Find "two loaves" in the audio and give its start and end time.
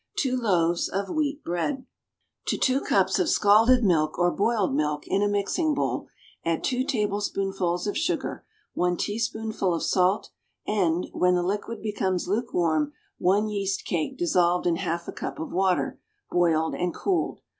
0.23-0.89